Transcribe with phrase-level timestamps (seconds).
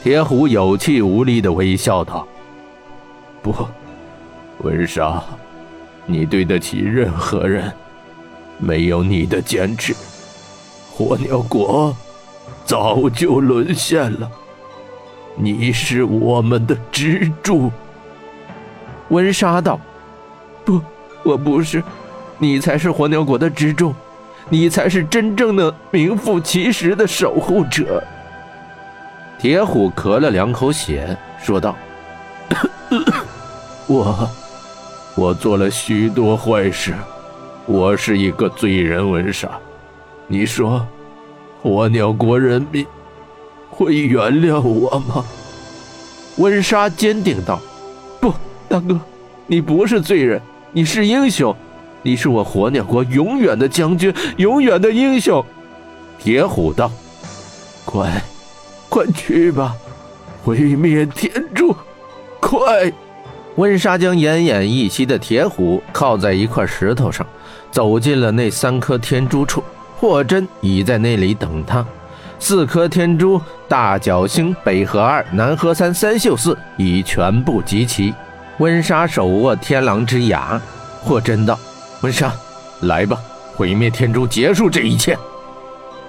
[0.00, 2.26] 铁虎有气无力地微笑道
[3.42, 3.52] ：“不，
[4.58, 5.22] 温莎，
[6.06, 7.72] 你对得起任何人。
[8.58, 9.94] 没有你的坚持，
[10.90, 11.96] 火鸟国
[12.64, 14.30] 早就沦陷了。
[15.36, 17.70] 你是我们的支柱。”
[19.10, 19.80] 温莎道
[20.64, 20.80] ：“不，
[21.22, 21.82] 我不是，
[22.38, 23.92] 你才是火鸟国的支柱，
[24.48, 28.02] 你才是真正的名副其实的守护者。”
[29.38, 31.76] 铁虎咳了两口血，说道
[33.86, 34.28] ：“我，
[35.14, 36.92] 我做了许多坏事，
[37.64, 39.08] 我是一个罪人。
[39.08, 39.48] 温莎，
[40.26, 40.84] 你说，
[41.62, 42.84] 火鸟国人民
[43.70, 45.24] 会原谅我吗？”
[46.38, 47.60] 温莎坚定道
[48.20, 48.34] ：“不，
[48.68, 48.98] 大哥，
[49.46, 51.54] 你不是罪人，你是英雄，
[52.02, 55.44] 你是我火鸟国永远的将军，永远的英雄。”
[56.18, 56.90] 铁虎道
[57.86, 58.20] ：“乖！”
[58.98, 59.76] 快去吧，
[60.42, 61.72] 毁灭天珠！
[62.40, 62.92] 快！
[63.54, 67.24] 温莎将奄奄一息的铁虎靠在一块石头上，
[67.70, 69.62] 走进了那三颗天珠处。
[70.00, 71.86] 霍真已在那里等他。
[72.40, 78.12] 四颗天珠，大角星、北河二、南河三、三秀四已全部集齐。
[78.58, 80.60] 温莎手握天狼之牙，
[81.04, 81.56] 霍真道
[82.02, 82.32] ：“温莎，
[82.80, 83.16] 来吧，
[83.54, 85.16] 毁灭天珠，结束这一切。”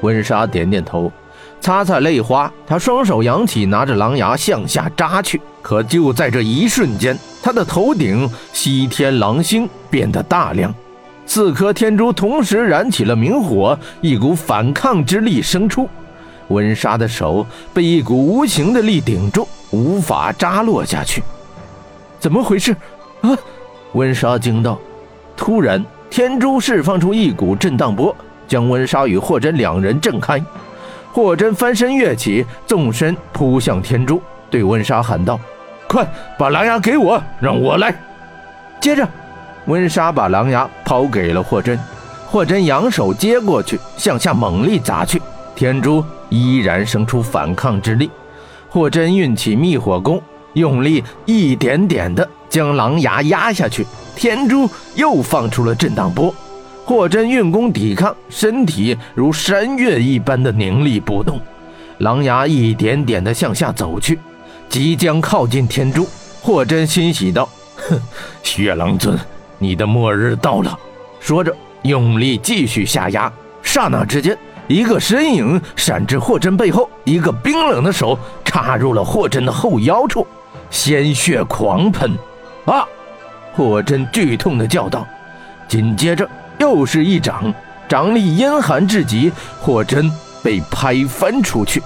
[0.00, 1.12] 温莎点点头。
[1.60, 5.40] 擦擦泪花，他双手扬起，拿着狼牙向下扎去。
[5.60, 10.74] 可就在这一瞬间，他的头顶西天狼星变得大亮，
[11.26, 15.88] 四颗天珠同时燃起了明火，一股反抗之力生出。
[16.48, 21.22] 温莎的手被一股无形的力顶住，无法扎落下去。
[22.18, 22.74] 怎么回事？
[23.20, 23.36] 啊！
[23.92, 24.78] 温莎惊道。
[25.36, 30.42] 突然，天珠释放出一股震荡波，将温莎与霍真两人震开。
[31.18, 35.36] 霍真翻身跃起，纵身扑向天珠，对温莎喊道
[35.88, 37.92] ：“快把狼牙给我，让我来！”
[38.80, 39.04] 接着，
[39.66, 41.76] 温莎把狼牙抛给了霍真，
[42.28, 45.20] 霍真扬手接过去，向下猛力砸去，
[45.56, 48.08] 天珠依然生出反抗之力。
[48.68, 50.22] 霍真运起密火功，
[50.52, 56.32] 用力一点点的将狼牙压下去，天珠又放出了震荡波。
[56.88, 61.38] 霍真运功抵抗，身体如山岳一般的凝立不动。
[61.98, 64.18] 狼牙一点点的向下走去，
[64.70, 66.08] 即将靠近天珠。
[66.40, 68.00] 霍真欣喜道：“哼，
[68.42, 69.18] 血狼尊，
[69.58, 70.78] 你的末日到了。”
[71.20, 73.30] 说着，用力继续下压。
[73.62, 74.34] 刹那之间，
[74.66, 80.26] 一个身影闪至霍真背后，一个冰冷的手插入了霍真的后腰处，
[80.70, 82.10] 鲜血狂喷。
[82.64, 82.88] 啊！
[83.52, 85.06] 霍真剧痛的叫道，
[85.68, 86.26] 紧接着。
[86.58, 87.52] 又是一掌，
[87.88, 90.10] 掌力阴寒至极，霍真
[90.42, 91.82] 被拍翻出去，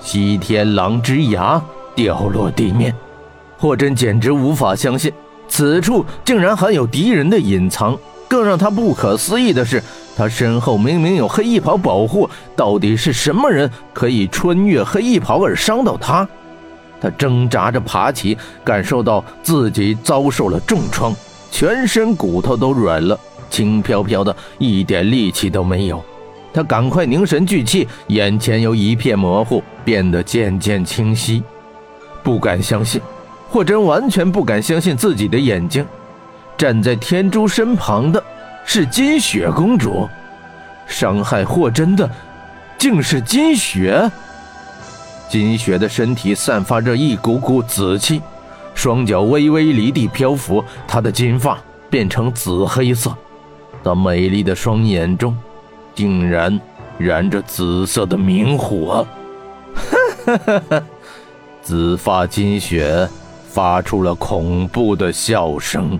[0.00, 1.62] 西天狼之牙
[1.94, 2.94] 掉落地面。
[3.58, 5.12] 霍真简直无法相信，
[5.48, 7.96] 此处竟然还有敌人的隐藏。
[8.28, 9.82] 更让他不可思议的是，
[10.16, 16.26] 他身后明明有黑衣袍保护，到底是什么人可以穿越黑衣袍而伤到他？
[16.98, 21.14] 他挣扎着爬起，感受到自己遭受了重创，
[21.50, 23.18] 全身骨头都软了。
[23.52, 26.02] 轻飘飘的，一点力气都没有。
[26.54, 31.42] 他赶快凝神聚气，眼前由一片模糊变得渐渐清晰。
[32.22, 33.00] 不敢相信，
[33.50, 35.86] 霍真完全不敢相信自己的眼睛。
[36.56, 38.22] 站在天珠身旁的
[38.64, 40.08] 是金雪公主，
[40.86, 42.08] 伤害霍真的
[42.78, 44.10] 竟是金雪。
[45.28, 48.20] 金雪的身体散发着一股股紫气，
[48.74, 51.58] 双脚微微离地漂浮，她的金发
[51.88, 53.16] 变成紫黑色。
[53.82, 55.36] 她美丽的双眼中，
[55.94, 56.60] 竟然
[56.98, 59.06] 燃着紫色的明火。
[59.74, 60.82] 哈哈哈哈
[61.62, 63.08] 紫发金雪
[63.48, 65.98] 发出了恐怖的笑声。